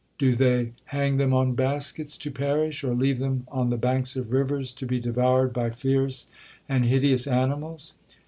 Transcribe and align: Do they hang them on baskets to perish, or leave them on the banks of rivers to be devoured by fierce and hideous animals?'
Do 0.17 0.35
they 0.35 0.71
hang 0.85 1.17
them 1.17 1.31
on 1.31 1.53
baskets 1.53 2.17
to 2.17 2.31
perish, 2.31 2.83
or 2.83 2.95
leave 2.95 3.19
them 3.19 3.45
on 3.51 3.69
the 3.69 3.77
banks 3.77 4.15
of 4.15 4.31
rivers 4.31 4.71
to 4.71 4.87
be 4.87 4.99
devoured 4.99 5.53
by 5.53 5.69
fierce 5.69 6.25
and 6.67 6.85
hideous 6.85 7.27
animals?' 7.27 7.93